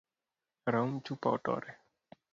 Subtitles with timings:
[0.71, 1.71] Raum chupa otore.